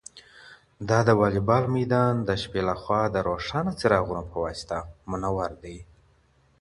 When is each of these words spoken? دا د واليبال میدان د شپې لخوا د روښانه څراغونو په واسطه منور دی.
دا 0.89 0.99
د 1.07 1.09
واليبال 1.21 1.65
میدان 1.77 2.13
د 2.27 2.29
شپې 2.41 2.61
لخوا 2.69 3.01
د 3.09 3.17
روښانه 3.29 3.71
څراغونو 3.79 4.23
په 4.31 4.37
واسطه 4.45 4.77
منور 5.11 5.49
دی. 5.63 5.77